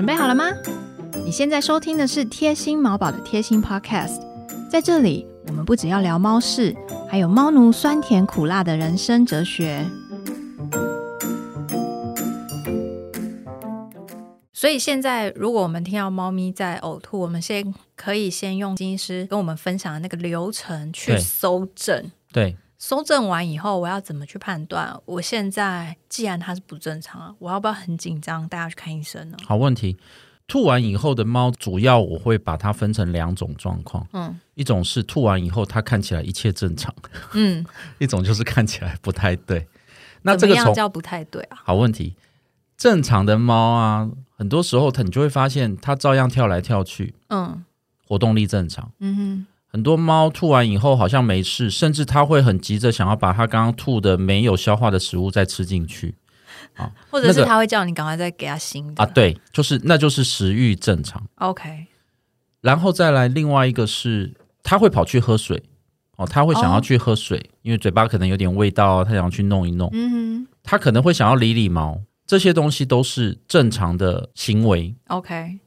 [0.00, 0.46] 准备好了吗？
[1.26, 4.18] 你现在收听的是贴心毛宝的贴心 Podcast，
[4.70, 6.74] 在这里我们不只要聊猫事，
[7.06, 9.84] 还有猫奴酸甜苦辣的人生哲学。
[14.54, 22.10] 所以现在，如果我们听到猫咪在呕吐，我们先可以先用金医师跟我们分享的那个流程去搜证。
[22.32, 24.98] 对，搜证完以后，我要怎么去判断？
[25.04, 29.36] 我现在既然它是不正常了，我要不要很紧张带它去看医生呢？
[29.46, 29.98] 好问题。
[30.48, 36.92] 吐完以后的猫，主要我会把它分成两种状况，嗯一种是吐完以后它看起来一切正常，
[37.34, 37.64] 嗯，
[38.00, 39.68] 一种就是看起来不太对。
[40.22, 41.58] 那这个叫不太对啊？
[41.62, 42.16] 好问题，
[42.76, 47.64] 正常的猫啊，很多时候它你就会发现它照样跳来跳去，嗯
[48.04, 48.90] 活动力正常。
[48.98, 56.16] 嗯哼，很多猫吐完以后好像没事，甚至它会很急着想要把它刚刚吐的没有消化的食物再吃进去
[56.74, 59.06] 啊或者是那个他会叫你赶快再给它新的啊。
[59.06, 61.24] 对，就是那就是食欲正常。
[61.36, 61.86] OK，
[62.60, 65.62] 然后再来另外一个是，它会跑去喝水
[66.16, 69.88] 哦，它会想要哦去喝水，因为嘴巴可能有点味道，它想要去弄一弄。
[69.92, 74.94] 嗯它可能会想要理理毛，这些东西都是正常的行为。
[75.08, 75.58] ，OK，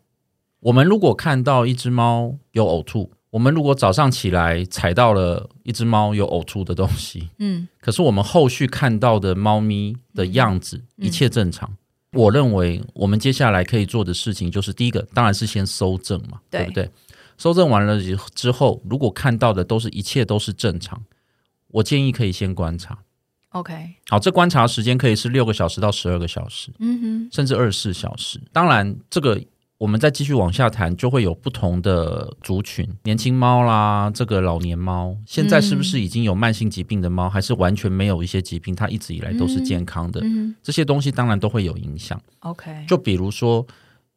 [0.59, 11.75] 我们如果看到一只猫有呕吐，我们如果早上起来踩到了一只猫有呕吐的东西，嗯可是我们后续看到的猫咪的样子、嗯一切正常。
[12.11, 16.89] 我认为我们接下来可以做的事情就是，第一个当然是先搜证嘛，对对不对？
[17.35, 17.99] 搜证完了
[18.35, 21.03] 之后，如果看到的都是一切都是正常，
[21.69, 22.99] 我建议可以先观察。
[23.49, 28.39] OK，好，这观察时间可以是六个小时到十二个小时，嗯哼，甚至二十四小时。
[28.51, 29.41] 当然，这个
[29.83, 40.21] 我们再继续往下谈，就会有不同的族群，年轻猫啦，这个老年猫，现在是不是已经有慢性疾病的猫，还是完全没有一些疾病，它一直以来都是健康的？
[40.23, 42.17] 嗯这些东西当然都会有影响。
[42.39, 43.67] ，OK，就比如说。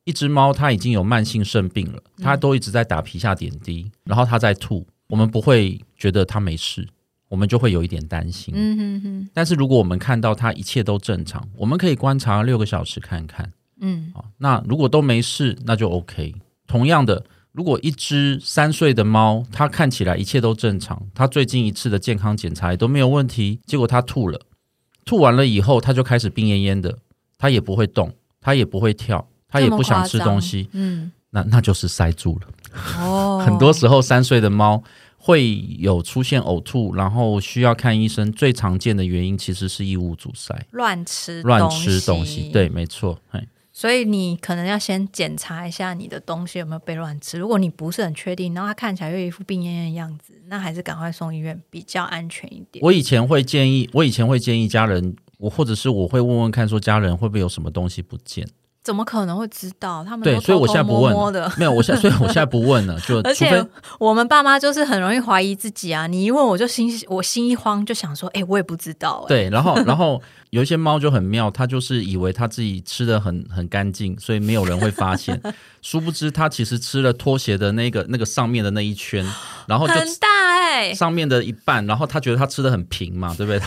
[0.08, 6.86] 一只猫它已经有慢性肾病了，它都一直在打皮下点滴，然后它在吐，我们不会觉得它没事，
[7.28, 8.54] 我们就会有一点担心。
[8.56, 13.50] 嗯哼哼，但是如果我们看到它一切都正常，我们可以观察六个小时看看
[13.80, 14.24] 嗯好。
[14.38, 16.34] 那如果都没事，那就 OK。
[16.66, 24.40] 同样的，如果一只三岁的猫，它看起来一切都正常，它最近一次的健康检查也都没有问题，结果它吐了，
[25.04, 26.98] 吐完了以后，它就开始病恹恹的，
[27.38, 32.48] 它也不会动，它也不会跳，它也不想吃东西，嗯，那那就是塞住了。
[32.98, 34.82] 哦， 很多时候三岁的猫
[35.16, 38.30] 会有出现呕吐，然后需要看医生。
[38.32, 43.18] 最常见的原因其实是异物阻塞，乱吃乱吃东西。，对，没错。
[43.30, 47.38] 嘿，所以你可能要先检查一下你的东西有没有被乱吃。
[47.38, 52.82] 如果你不是很确定，然后他看起来又一副病恹恹的样子，那还是赶快送医院比较安全一点。
[52.82, 58.48] 我以前会建议，我以前会建议家人，我或者是我会问问看，说家人会不会有什么东西不见？
[58.86, 60.04] 怎么可能会知道？
[60.04, 61.52] 他们对，都所以我现在不问的。
[61.58, 63.66] 没有，我现在所以我现在不问了， 就而且
[63.98, 66.06] 我们爸妈就是很容易怀疑自己啊！
[66.06, 75.42] 你一问我就心我心一慌，就想说，哎、我也不知道、哎，对，然后然后有一些猫就很妙，它就是以为它自己吃的很很干净，所以没有人会发现，
[75.82, 79.26] 殊不知它其实吃了拖鞋的那个那个上面的那一圈，
[79.66, 83.60] 然后就很大哎、上面的一半，然后它觉得它吃的很平嘛，对不对？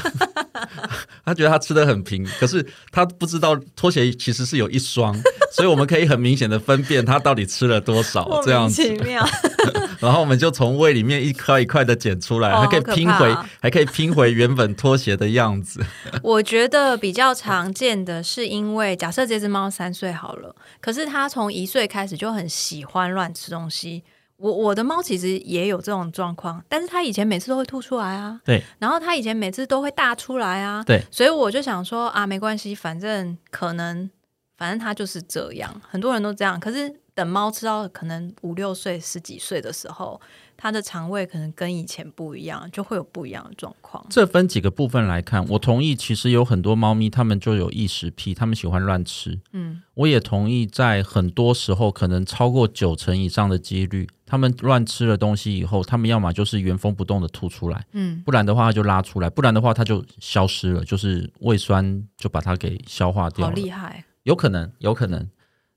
[1.29, 5.13] 他觉得他吃的很平， 可是他不知道拖鞋其实是有一双，
[5.53, 8.81] 所以我们可以很明显的分辨他到底吃了多少莫这样子。
[9.99, 15.85] 然后我们就从胃里面一块一块的捡出来，哦还可以拼回，还可以拼回原本拖鞋的样子。
[16.23, 24.03] 我觉得比较常见的是因为，假设这只猫三岁好了，可是它从一岁开始就很喜欢乱吃东西。
[24.39, 34.09] 我我的猫其实也有这种状况，但是它以前每次都会吐出来啊，对，然后它以前每次都会大出来啊，对，所以我就想说啊，没关系，反正可能
[34.57, 36.59] 反正它就是这样，很多人都这样。
[36.59, 40.19] 可是等猫吃到可能五六岁、十几岁的时候，
[40.61, 44.05] 它的肠胃可能跟以前不一样，就会有不一样的状况。
[44.09, 49.39] 这分几个部分来看，我同意，其实有很多猫咪它们就有异食癖，它们喜欢乱吃。
[49.53, 63.55] 嗯，我也同意，在很多时候，可能超过九成以上的几率，它们乱吃了东西以后，它们要么就是原封不动的吐出来，嗯，不然的话它就拉出来，不然的话它就消失了，就是胃酸就把它给消化掉好了。
[63.55, 64.03] 厉害。
[64.23, 65.25] 有可能，有可能，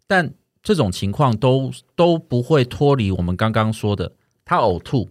[0.09, 4.13] 但这种情况都都不会脱离我们刚刚说的，
[4.53, 5.09] 它呕吐，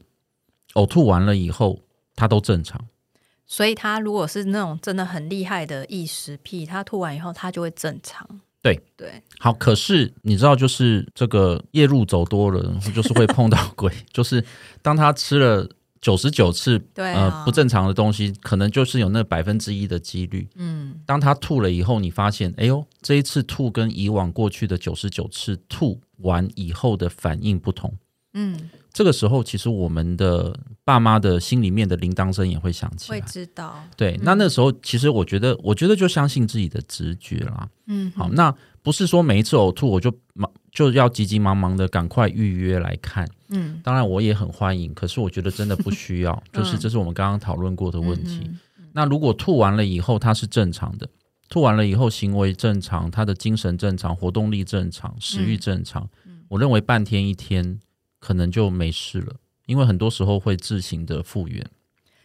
[0.76, 1.80] 呕吐完了以后，
[2.16, 2.80] 他都正常。
[3.48, 8.40] 所以他如果是那种真的很厉害的异食癖，他吐完以后他就会正常。
[8.62, 13.92] 对对，好，可是你知道，就是这个夜路走多了， 就是会碰到鬼。
[14.14, 14.46] 就是
[14.84, 15.68] 当他吃了
[16.00, 20.48] 九十九次对啊呃不正常的东西，可能就是有那百分之一的几率。
[20.54, 27.92] 嗯当他吐了以后，你发现，哎呦，这一次吐跟以往过去的九十九次吐完以后的反应不同。
[28.34, 33.26] 嗯，这个时候，其实我们的爸妈的心里面的铃铛声也会响起会来。
[33.26, 37.68] 知道，对，那那时候其实我觉得，我觉得就相信自己的直觉啦。
[37.88, 43.28] 嗯，好，那不是说每一次呕吐我就忙就要急急忙忙的赶快预约来看。
[43.50, 48.42] 嗯，当然我也很欢迎，可是我觉得真的不需要， 就是这是我们刚刚讨论过的问题。
[48.44, 48.60] 嗯
[48.94, 51.08] 那如果吐完了以后它是正常的，
[51.48, 56.10] 吐完了以后行为正常，他的精神正常，活动力正常，食欲正常，
[56.50, 57.80] 我认为半天一天
[58.22, 59.36] 可能就没事了，
[59.66, 61.70] 因为很多时候会自行的复原。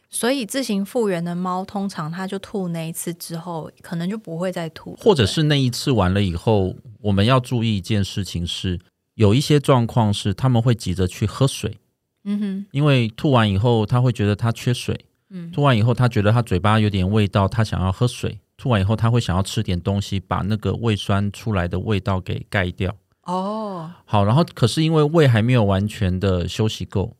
[0.08, 8.78] 所以自行复原的猫，通常它就吐那一次之后，可能就不会再吐，或者是那一次完了以后，我们要注意一件事情是，
[9.14, 11.78] 有一些状况是他们会急着去喝水，
[12.22, 22.94] 嗯哼，因为吐完以后他会觉得他缺水，嗯吐完以后他觉得他嘴巴有点味道，他想要喝水，吐完以后他会想要吃点东西，把那个胃酸出来的味道给盖掉。
[23.26, 27.14] 哦，好，然后可是因为胃还没有完全的休息够。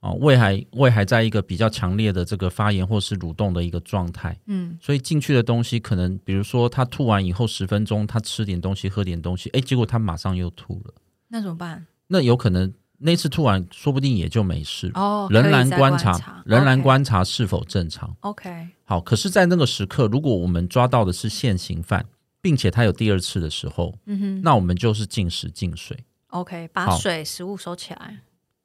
[0.00, 10.92] 哦，胃还胃还在一个比较强烈的这个发炎或是蠕动的一个状态，嗯所以进去的东西可能，比如说他吐完以后十分钟，他吃点东西，喝点东西，哎，结果他马上又吐了。
[11.28, 11.86] 那怎么办？
[12.08, 14.90] 那有可能那次吐完，说不定也就没事。
[14.92, 18.14] 哦，仍然观察，仍然观察是否正常。
[18.20, 22.04] OK，好，可是，在那个时刻，如果我们抓到的是现行犯，
[22.44, 24.42] 并且他有第二次的时候，嗯哼。
[24.42, 28.18] 那我们就是禁食禁水，，OK，把好水食物收起来，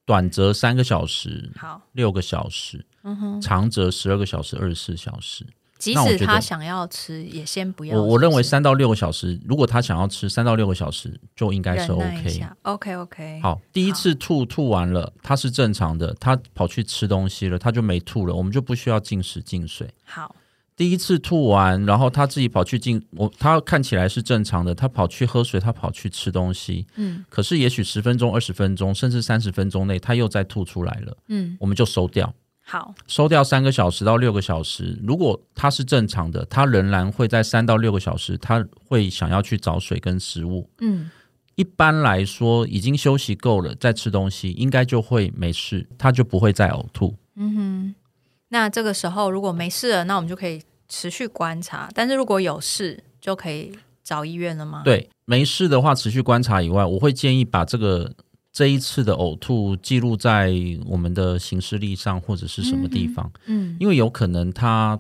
[0.04, 5.48] 短则三个小时、好，六个小时，嗯哼，长则十二个小时、二十四小时。
[5.78, 12.28] 即使那我觉得他想要吃，也先不要我我认为三到六个小时，如果他想要吃三到六个小时，就应该是 OK。
[12.28, 12.94] 下，OK。
[12.98, 19.90] OK，，好，第一次吐吐完了，他是正常的，他跑去吃东西了，他就没吐了，我们就不需要禁食禁水。
[20.04, 20.36] 好，
[20.80, 32.34] 第一次吐完，然后他自己跑去进，我他看起来是正常的，他跑去喝水，他跑去吃东西，嗯可是也许十分钟、二十分钟，甚至三十分钟内，他又再吐出来了，嗯，我们就收掉，
[32.64, 34.98] 好，收掉三个小时到六个小时。
[35.04, 40.70] 如果他是正常的，他仍然会在三到六个小时，他会想要去找水跟食物。
[40.80, 41.12] 嗯
[41.56, 47.14] 一般来说，已经休息够了，再吃东西，应该就会没事，他就不会再呕吐。
[47.36, 47.96] 嗯哼，
[48.48, 53.72] 那这个时候如果没事了，那我们就可以持续观察，但是如果有事，就可以
[54.04, 58.12] 找医院了吗？，对，没事的话，持续观察以外，我会建议把这个
[58.52, 60.52] 这一次的呕吐记录在
[60.86, 65.00] 我们的行事历上或者是什么地方，嗯因为有可能它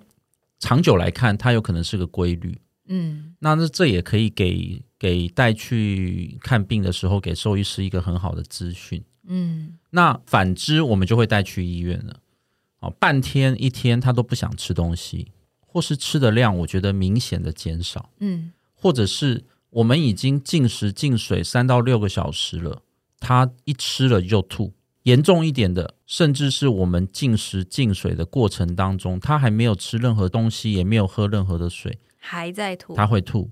[0.59, 2.57] 长久来看，它有可能是个规律。
[2.91, 9.03] 嗯那这这也可以给给带去看病的时候给兽医师一个很好的资讯。
[9.27, 12.19] 嗯那反之，我们就会带去医院了。
[12.79, 15.31] 哦，半天一天他都不想吃东西，
[15.71, 18.09] 或是吃的量，我觉得明显的减少。
[18.19, 22.81] 嗯或者是我们已经进食进水三到六个小时了，
[23.19, 24.73] 他一吃了就吐。
[25.03, 33.49] 严重一点的，甚至是我们进食进水的过程当中，他还没有吃任何东西，也没有喝任何的水，还在吐，他会吐。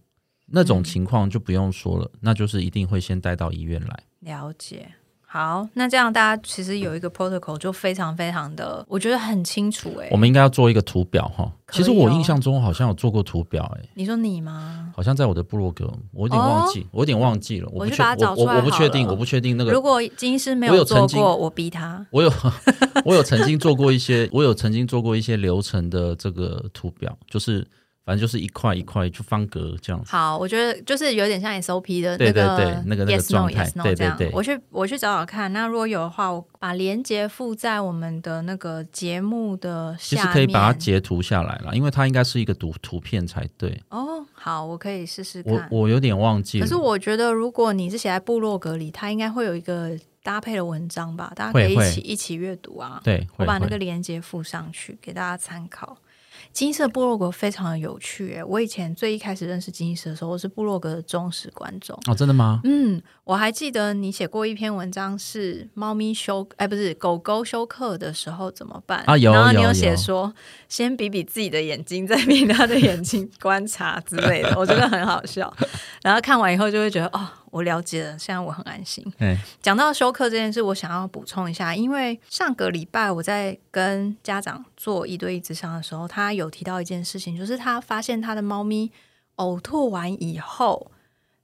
[0.48, 4.04] 那种嗯情况就不用说了，那就是一定会先带到医院来。
[4.20, 4.94] 了解。
[5.30, 11.52] 好，那这样大家其实有一个 protocol 就非常非常的，我觉得很清楚哎、我们应该要做一个图表哈。
[11.70, 14.90] 其实我哦印象中好像有做过图表、欸，你说你吗？
[14.96, 22.08] 好像在我的部落格，我有点忘记，我有点忘记了，我不确哦我去把它找我我出来我不确定，我不确定那个如果金医师没我有做过，我逼他。
[22.10, 22.32] 我有
[23.04, 27.68] 我有曾经做过一些，我有曾经做过一些流程的这个图表，就是
[28.08, 30.10] 反正就是一块一块就方格这样子。
[30.10, 34.32] 好，我觉得就是有点像 SOP 的那个对对那个那个 yes no 状态 yes no 对对这样对。
[34.32, 40.26] 我去我去找找看，那如果有的话，我把链接附在我们的那个节目的下面。
[40.26, 43.78] 实可以把它截图下来了，因为它应该是一个图图片才对。
[43.90, 45.68] 哦，好，我可以试试我看。
[45.70, 46.66] 我有点忘记了。
[46.66, 49.92] 可是我觉得，如果你是写在部落格里，它应该会有一个
[50.24, 53.02] 搭配的文章吧，大家可以一起一起阅读啊。
[53.04, 55.98] 对，我把那个链接附上去给大家参考。
[56.58, 61.96] 金色部落格非常的有趣诶，我以前最一开始认识金色的时候，我是部落格的忠实观众。
[62.08, 62.62] 哦，真的吗？
[62.64, 70.34] 嗯，我还记得你写过一篇文章，是猫咪休哎，不是狗狗休克的时候怎么办啊有然后你有写说，
[70.68, 75.56] 先比比自己的眼睛，再比它的眼睛观察之类的，我觉得很好笑。
[76.02, 79.06] 然后看完以后就会觉得，哦，我了解了，现在我很安心。
[79.20, 88.92] 哎，讲到休克这件事，我想要补充一下，因为上个礼拜我在跟家长做一对一咨商的时候，他有提到一件事情，就是他发现他的猫咪
[89.38, 90.92] 呕吐完以后，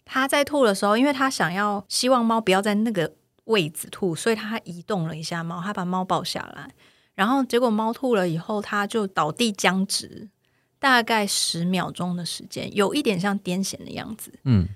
[0.06, 3.14] 他在吐的时候，因为他想要希望猫不要在那个
[3.46, 6.70] 位置吐，所以他移动了一下猫，他把猫抱下来，
[7.16, 10.30] 然后结果猫吐了以后，他就倒地僵直，
[10.80, 14.34] 大概十秒钟的时间，有一点像癫痫的样子。
[14.44, 14.68] 嗯，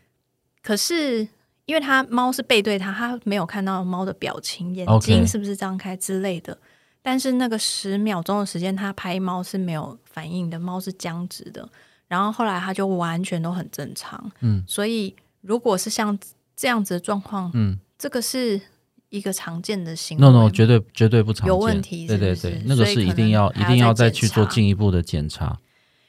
[0.67, 1.25] 可是
[1.65, 6.57] 因为它猫是背对他，他没有看到猫的表情，眼睛是不是张开之类的。
[7.01, 11.65] 但是那个十秒钟的时间，他拍猫是没有反应的，猫是僵直的。
[12.09, 14.29] 然后后来他就完全都很正常。
[14.41, 16.19] 嗯，所以如果是像
[16.53, 18.59] 这样子的状况，嗯这个是
[19.07, 25.57] 一个常见的行为，no no，绝对绝对不常见，有问题对对对那个是一定要一定要再再去做进一步的检查。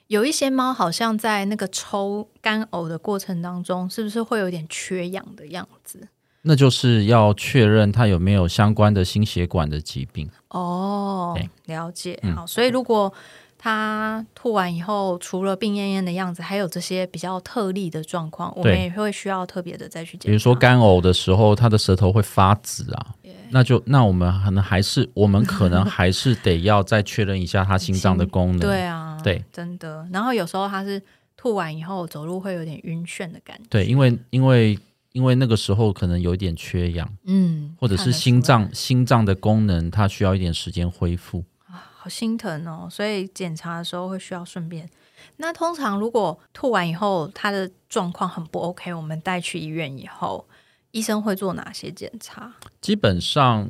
[0.09, 6.09] 有一些猫好像在那个抽干呕的过程当中，是不是会有点缺氧的样子？
[6.43, 10.31] 那就是要确认它有没有相关的心血管的疾病。
[10.49, 12.19] 哦，了解。
[12.23, 13.13] 嗯好，所以如果
[13.59, 20.27] 它吐完以后，除了病恹恹的样子，还有这些比较特例的状况，我们也会需要特别的再去检查。
[20.29, 23.07] 比如说干呕的时候，它的舌头会发紫啊，
[23.51, 28.61] 那就那我们可能还是我们可能还是得要再确认一下它心脏的功能。
[28.61, 30.07] 对啊，对，真的。
[30.13, 31.03] 然后有时候他是
[31.37, 33.65] 吐完以后走路会有点晕眩的感觉。
[33.71, 34.79] 对，因为因为
[35.13, 41.45] 因为那个时候可能有一点缺氧，嗯，或者是心脏心脏的功能它需要一点时间恢复。
[41.67, 44.89] 好心疼哦，所以检查的时候会需要顺便。
[45.39, 50.47] 那通常如果吐完以后，他的状况很不 OK，我们带去医院以后，
[50.93, 52.55] 医生会做哪些检查？
[52.81, 53.69] 基本上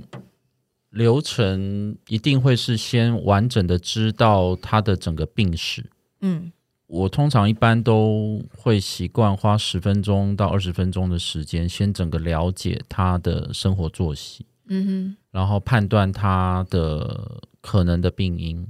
[0.90, 5.90] 流程一定会是先完整的知道他的整个病史。
[6.20, 6.52] 嗯。
[6.86, 15.16] 我通常一般都会习惯花十分钟到二十分钟的时间，先整个了解他的生活作息，嗯哼。
[15.30, 18.66] 然后判断他的可能的病因。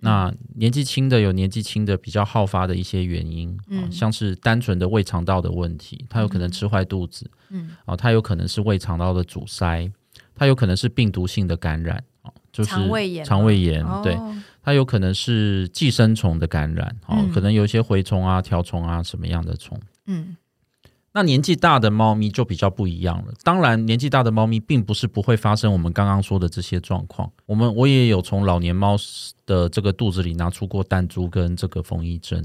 [0.00, 3.84] 那年纪轻的有年纪轻的比较好发的一些原因，嗯。
[3.84, 7.70] 啊，像是单纯的胃肠道的问题，他有可能吃坏肚子，嗯。
[7.84, 9.88] 啊，他有可能是胃肠道的阻塞，
[10.34, 14.16] 它有可能是病毒性的感染啊，就是肠胃炎肠胃炎，哦对，
[14.62, 19.78] 它有可能是寄生虫的感染，哦，嗯可能有一些蛔虫啊、条虫啊什么样的虫。
[20.06, 20.36] 嗯
[21.14, 23.34] 那年纪大的猫咪就比较不一样了。
[23.42, 27.30] 当然，年纪大的猫咪并不是不会发生我们刚刚说的这些状况。
[27.44, 28.96] 我们我也有从老年猫
[29.44, 32.42] 的这个肚子里拿出过弹珠跟这个缝衣针。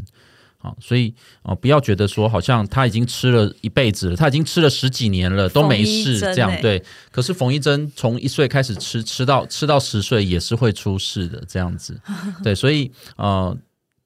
[0.68, 6.84] 好，所以啊、呃不要觉得说好像他已经吃了一辈子了，他已经吃了十几年了都没事这样对。
[7.10, 12.00] 可是缝一针从一岁开始吃，吃到吃到十岁也是会出事的这样子。
[12.44, 13.58] 对，所以呃，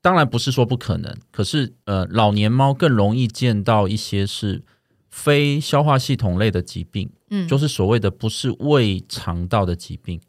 [0.01, 4.61] 当然不是说不可能，可是呃，老年猫更容易见到一些是
[5.09, 10.21] 非消化系统类的疾病，嗯，就是所谓的不是胃肠道的疾病，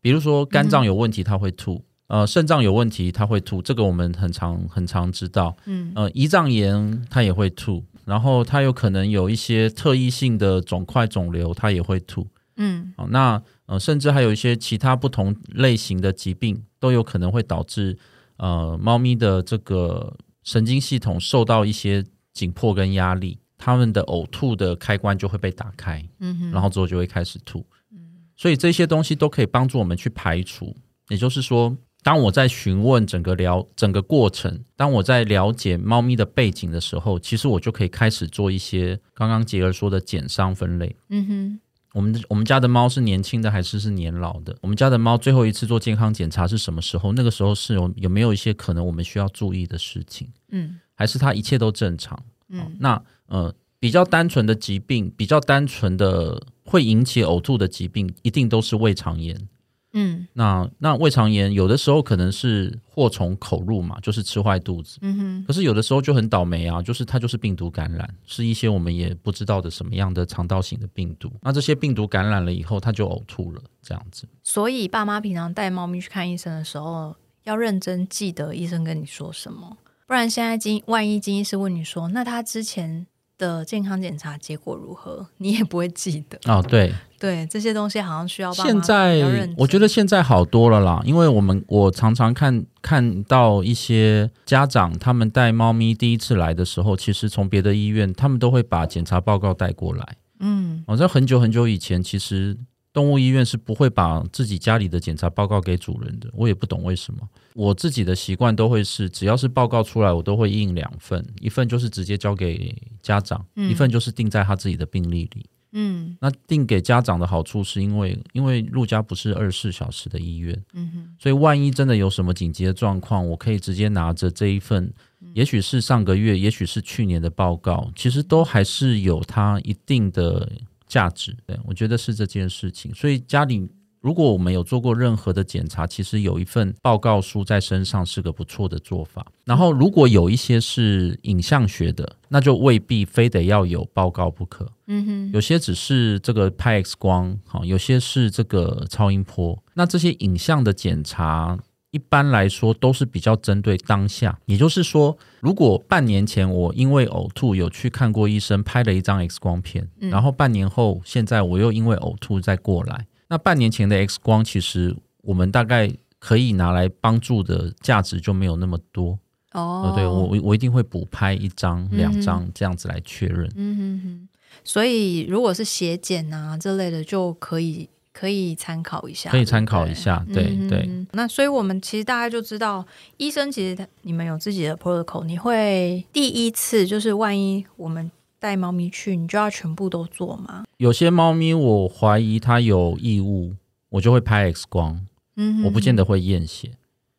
[0.00, 1.84] 比如说肝脏有问题，它会吐。
[2.12, 5.56] 呃，肾脏有问题，它会吐，这个我们很常很常知道。
[5.64, 12.28] 嗯呃，胰脏炎它也会吐，然后它有可能有一些特异性的肿块肿瘤，它也会吐。
[12.56, 17.96] 嗯哦，那呃，甚至还有一些其他不同类型的疾病，都有可能会导致
[18.36, 22.04] 呃猫咪的这个神经系统受到一些
[22.34, 27.64] 紧迫跟压力，它们的呕吐的开关就会被打开，嗯哼，然后之后就会开始吐。
[27.90, 27.98] 嗯
[28.36, 30.76] 所以这些东西都可以帮助我们去排除。
[31.08, 40.96] 也就是说，当我在询问整个了整个过程，当我在了解猫咪的背景的时候，其实我就可以开始做一些刚刚杰儿说的减伤分类。
[41.10, 41.60] 嗯哼，
[41.94, 44.56] 我们的我们家的猫是年轻的还是是年老的？
[44.60, 47.12] 我们家的猫最后一次做健康检查是什么时候？
[47.12, 52.20] 那个时候是有有没有一些可能我们需要注意的事情，嗯还是它一切都正常？
[52.48, 59.48] 嗯那呃，比较单纯的疾病，比较单纯的会引起呕吐的疾病，一定都是胃肠炎。
[59.92, 64.98] 嗯那那胃肠炎有的时候可能是祸从口入嘛，就是吃坏肚子。
[65.02, 71.30] 嗯哼，可是有的时候就很倒霉啊，就是它就是病毒感染，是一些我们也不知道的什么样的肠道型的病毒。
[71.42, 74.26] 那这些病毒感染了以后，它就呕吐了，这样子。
[74.42, 83.06] 所以爸妈平常带猫咪去看医生的时候，要认真记得医生跟你说什么，不然现在经万一经医师问你说，那他之前
[83.42, 86.38] 的健康检查结果如何，你也不会记得。
[86.46, 89.20] 哦，对，对这些东西好像需要现在
[89.56, 100.16] 我觉得现在好多了啦，因为我们我常常看看到一些家长他们带猫咪第一次来的时候，其实从别的医院他们都会把检查报告带过来。
[100.38, 102.56] 嗯哦，在很久很久以前，其实
[102.92, 107.20] 动物医院是不会把自己家里的检查报告给主人的，我也不懂为什么。
[107.54, 115.46] 我自己的习惯都会是，只要是报告出来，我都会印两份，一份就是直接交给家长，嗯一份就是定在他自己的病历里。
[115.74, 124.92] 嗯那定给家长的好处是因为，因为陆家不是二十四小时的医院，嗯哼所以万一真的有什么紧急的状况，我可以直接拿着这一份，
[125.32, 130.46] 也许是上个月，也许是去年的报告，其实都还是有它一定的
[130.92, 131.34] 价值。
[131.46, 133.66] 对我觉得是这件事情，所以家里
[134.00, 139.24] 如果我们有做过任何的检查，其实有一份报告书在身上是个不错的做法。
[139.44, 144.68] 然后，如果有一些是影像学的，那就未必非得要有报告不可。
[144.88, 149.62] 嗯哼，有些只是这个拍 X 光，好，有些是这个超音波。
[149.74, 151.58] 那这些影像的检查，
[151.92, 154.38] 一般来说都是比较针对当下。
[154.46, 163.06] 也就是说，如果半年前我因为呕吐有去看过医生，拍了一张 X 光片，然后半年后现在我又因为呕吐再过来。
[163.28, 169.18] 那半年前的 X 光，其实我们大概可以拿来帮助的价值就没有那么多
[169.52, 169.92] 哦。
[169.94, 173.50] 对我我我一定会补拍一张、两张这样子来确认。
[173.54, 174.28] 嗯哼哼。
[174.64, 180.24] 所以如果是血检啊这类的，就可以可以参考一下，可以参考一下。
[180.32, 180.88] 对对。
[181.12, 182.84] 那所以我们其实大家就知道，
[183.16, 188.10] 医生其实他你们有自己的 protocol，你会第一次就是万一我们。
[188.42, 190.64] 带猫咪去，你就要全部都做吗？
[190.78, 193.54] 有些猫咪我怀疑它有异物，
[193.88, 195.06] 我就会拍 X 光。
[195.36, 196.72] 嗯，我不见得会验血。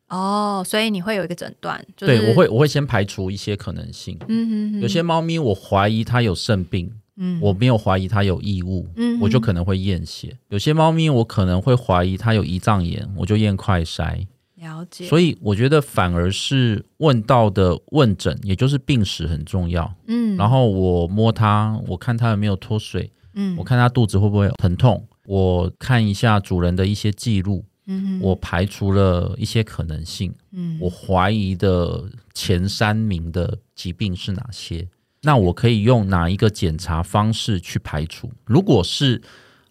[0.10, 1.82] 哦，所以你会有一个诊断？
[1.96, 4.20] 对，我会我会先排除一些可能性。
[4.28, 10.38] 嗯哼，有些猫咪我怀疑它有肾病，嗯，我没有怀疑它有异物，嗯，我就可能会验血。
[10.50, 14.25] 有些猫咪我可能会怀疑它有胰脏炎，我就验快筛。
[14.55, 19.93] 了解，所以我觉得反而是问到的问诊，也就是病史很重要。
[20.08, 34.88] 嗯，然后我摸它，我看它有没有脱水，嗯，我看它肚子会不会疼痛，我看一下主人的一些记录，嗯，我排除了一些可能性，嗯，我怀疑的前三名的疾病是哪些？
[35.24, 38.32] 那我可以用哪一个检查方式去排除？
[38.46, 39.22] 如果是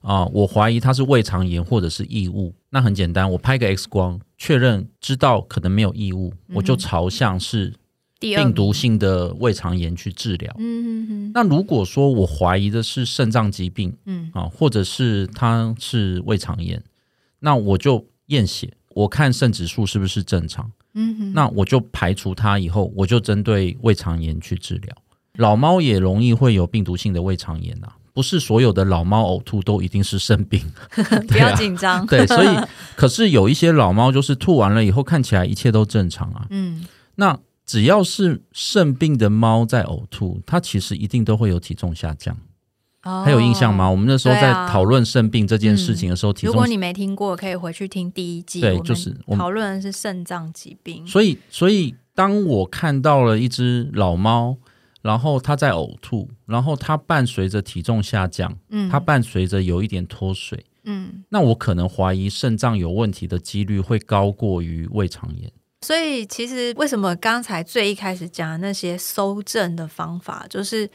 [0.00, 4.20] 啊，我怀疑它是胃肠炎或者是异物，那很简单，我拍个 X 光。
[4.36, 7.72] 确认知道可能没有异物，我就朝向是
[8.18, 10.52] 病毒性的胃肠炎去治疗。
[10.58, 16.82] 嗯嗯那如果说我怀疑的是肾脏疾病，嗯啊，或者是它是胃肠炎，
[17.38, 20.72] 那我就验血，我看肾指数是不是正常。
[20.94, 21.32] 嗯哼。
[21.32, 24.96] 那我就排除它以后，我就针对胃肠炎去治疗。
[25.38, 27.96] 老猫也容易会有病毒性的胃肠炎啊。
[28.14, 30.60] 不是所有的老猫呕吐都一定是肾病，
[31.28, 32.06] 不要紧张。
[32.06, 32.48] 对，所以
[32.94, 36.46] 可是有一些老猫就是吐完了以后看起来一切都正常啊。
[36.52, 42.36] 嗯，那只要是肾病的猫在呕吐，它其实一定都会有体重下降。
[43.04, 43.90] 哦，还有印象吗？
[43.90, 46.52] 我们那时候在讨论肾病这件事情的时候，体重。
[46.52, 48.60] 如果你没听过，可以回去听第一季。
[48.60, 51.06] 对，就是讨论的是肾脏疾病。
[51.06, 54.58] 所以，所以当我看到了一只老猫。
[55.02, 65.52] 然后他在呕吐，然后他伴随着体重下降，嗯，他伴随着有一点脱水，嗯，那我可能怀疑肾脏有问题的几率会高过于胃肠炎。
[65.80, 70.88] 所以其实为什么刚才最一开始讲的那些搜证的方法，就是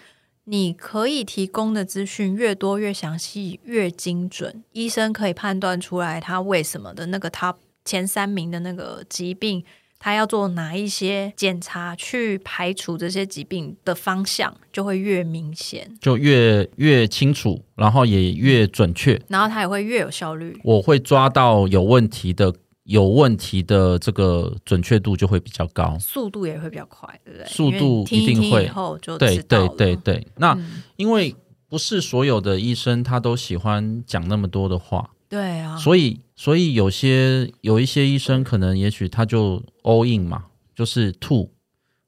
[0.45, 9.61] 你可以提供的资讯越多、越详细、越精准，医生可以判断出来他为什么的那个他前三名的那个疾病。
[9.99, 20.57] 他要做哪一些检查去排除这些疾病的方向，就会越明显，就越越清楚，然后也越准确，然后他也会越有效率。
[20.63, 27.47] 我会抓到有问题的，有问题的这个准确度就会比较高，速度也会比较快，对不对？
[27.47, 30.27] 速度一定会，以后就对对对对。
[30.37, 30.57] 那
[30.95, 31.35] 因为
[31.67, 35.09] 不是所有的医生他都喜欢讲那么多的话。
[35.29, 41.51] 对啊，所以所以有些有一些医生可能也许他就 all in 嘛，就是吐，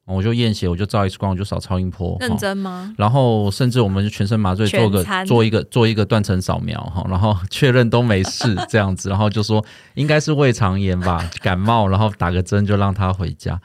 [0.06, 2.94] 我就验血，我就照 X 光，我就扫超音波，认真吗？
[2.96, 13.60] 然后甚至我们就全身麻醉做个做一个做一个断层扫描哈，然后确认都没事 这样子，然后就说应该是胃肠炎吧，感冒，然后打个针就让他回家。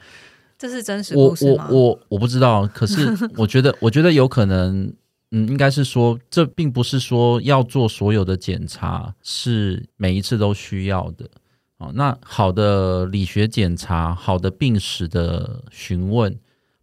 [0.58, 1.66] 这是真实故事吗？
[1.70, 4.92] 我我我不知道，可是我觉得我觉得有可能。
[5.32, 11.28] 嗯，应该是说，这并不是说要做所有的检查是每一次都需要的。
[11.78, 16.38] 哦，那好的理学检查，好的病史的询问，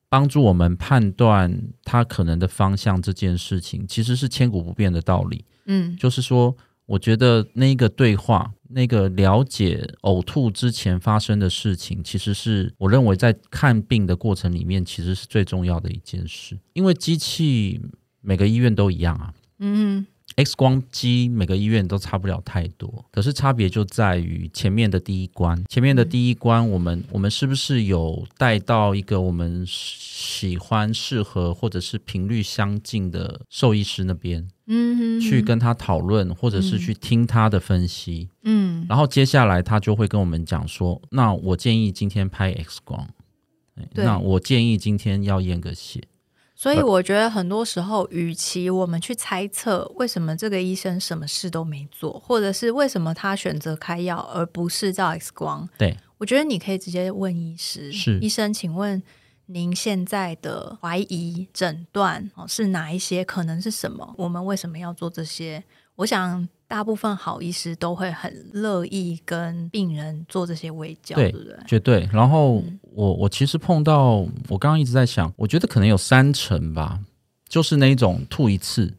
[0.10, 5.46] 帮助我们判断它可能的方向，这件事情其实是千古不变的道理。
[5.66, 17.82] 嗯，就是说，我觉得那个对话，那个了解呕吐之前发生的事情，其实是我认为在看病的过程里面，其实是最重要的一件事，因为机器。
[18.24, 20.08] 每个医院都一样啊，嗯
[20.38, 43.08] ，X 光机每个医院都差不了太多，可是差别就在于前面的第一关，前面的第一关，我们我们是不是有带到一个我们喜欢、适合或者是频率相近的兽医师那边，嗯，去跟他讨论，或者是去听他的分析，嗯，然后接下来他就会跟我们讲说，那我建议今天拍 X 光，
[43.94, 46.02] 那我建议今天要验个血。
[46.56, 59.02] 所以我觉得很多时候，与其我们去猜测为什么这个医生什么事都没做，或者是为什么他选择开药而不是照 X 光，对我觉得你可以直接问医师，是医生，请问
[59.48, 63.26] 您现在的怀疑诊断哦是哪一些？
[63.26, 64.14] 可能是什么？
[64.18, 65.64] 我们为什么要做这些？
[65.96, 71.56] 我想大部分好医师都会很乐意跟病人做这些微教，对对不对？
[71.68, 72.10] 绝对。
[72.12, 72.80] 然后嗯。
[72.96, 77.00] 我我其实碰到，我刚刚一直在想，我觉得可能有三成吧，
[77.50, 78.94] 就是那一种吐一次，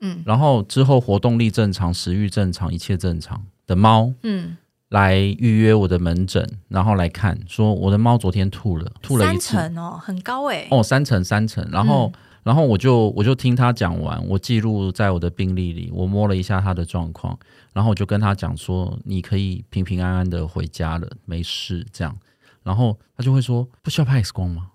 [0.00, 0.22] 嗯。
[0.24, 4.56] 然后之后活动力正常、食欲正常、一切正常的猫嗯，
[4.88, 17.36] 来预约我的门诊，然后来看说我的猫昨天吐了，吐了一三次，哦，很高哎、哦，三成三成，然后、嗯然后我就我就听他讲完，我记录在我的病历里，我摸了一下他的状况，
[17.72, 22.16] 然后我就跟他讲说，你可以平平安安的回家了，没事这样，
[22.62, 24.70] 然后他就会说，不需要拍 X 光吗？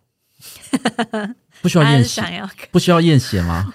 [1.62, 2.22] 不需要还验血，
[2.72, 3.74] 不需要验血吗？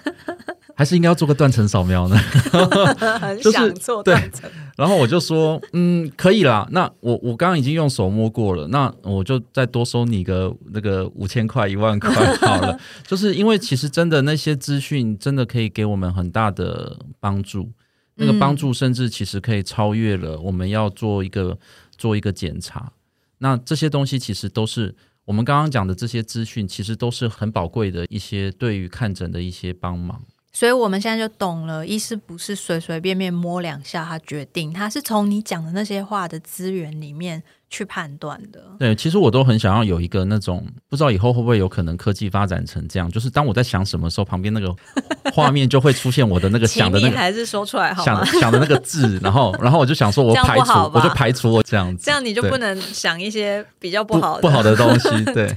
[0.76, 2.16] 还是应该要做个断层扫描呢？
[2.16, 6.66] 很 就是想做对断层，然后我就说，嗯，可以啦。
[6.72, 12.78] 那我我刚刚已经用手摸过了，那我就再多收你个那个五千块、一万块好了。
[13.06, 17.70] 就是因为其实真的那些资讯真的可以给我们很大的帮助，
[18.16, 21.56] 那个帮助甚至其实可以超越了我们要做一个
[21.96, 22.92] 做一个检查。
[23.38, 30.20] 那这些东西其实都是我们刚刚讲的这些资讯，其实都是很宝贵的一些对于看诊的一些帮忙。
[30.56, 38.62] 所以我们现在就懂了，医师不是随随便便摸两下他决定，他是从你讲的那些话的资源里面去判断的。
[38.78, 44.72] 对，其实我都很想要有一个那种，不知道以后会不会有可能科技发展成这样，就是当我在想什么时候，旁边那个
[45.34, 48.24] 画面就会出现我的那个想的那个还是说出来好吗？
[48.24, 55.52] 想想的那个字，然后然后我就想说，我排除我就排除我这样子，这样你就不能想一些比较不不好的、不好的东西， 对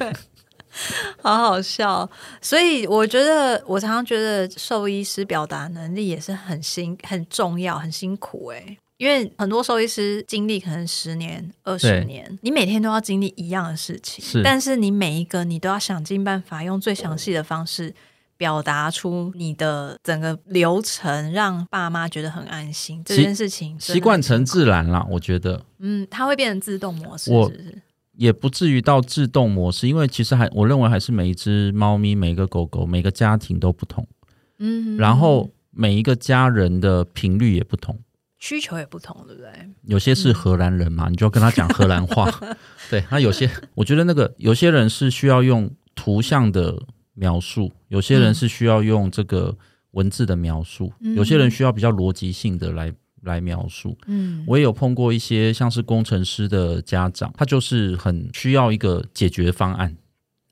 [1.22, 2.10] 好好笑。
[2.42, 17.94] 所以我觉得，我常常觉得兽医师表达能力也是很辛、很重要、很辛苦哎、因为很多兽医师经历可能十年、二十年，你每天都要经历一样的事情，是但是你每一个你都要想尽办法用最详细的方式
[18.38, 23.04] 表达出你的整个流程，让爸妈觉得很安心。
[23.04, 27.82] 这件事情习惯成自然了，我觉得嗯，它会变成自动模式，我是不是？
[28.18, 34.06] 也不至于到自动模式，因为其实还我认为还是每一只猫咪、每个狗狗、每个家庭都不同，
[34.60, 38.00] 嗯，然后每一个家人的频率也不同。
[38.40, 39.50] 需求也不同，对不对？
[39.84, 42.30] 有些是荷兰人嘛，你就要跟他讲荷兰话。
[42.88, 46.80] 对，那有些我觉得那个有些人是需要用图像的
[47.16, 49.58] 描述，有些人是需要用这个
[49.92, 52.94] 文字的描述，嗯有些人需要比较逻辑性的来
[53.28, 53.96] 来描述。
[54.08, 59.96] 嗯，我也有碰过一些像是工程师的家长，他就是很需要一个解决方案，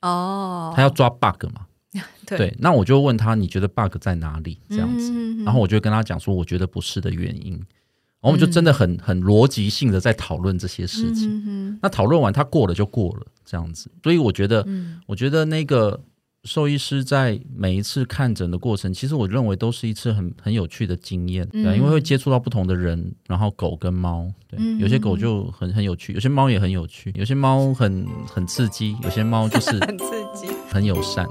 [0.04, 1.66] 哦，他要抓 bug 嘛。
[2.28, 4.60] 对对，那我就问他，你觉得 bug 在哪里？
[4.70, 7.54] 这样子，嗯然后我就跟他讲说，我觉得不是的原因。
[7.54, 11.30] 然后我们就真的很很逻辑性的在讨论这些事情。
[11.46, 13.90] 嗯那讨论完，他过了就过了，这样子。
[14.04, 15.98] 所以我觉得，嗯我觉得那个
[16.46, 30.48] 兽医师在每一次看诊的过程，其实我认为都是一次很很有趣的经验，对因为会接触到不同的人，然后狗跟猫，对，嗯有些狗就很很有趣，有些猫也很有趣，有些猫很很刺激，有些猫就是 很刺激。
[30.70, 31.26] 很友善。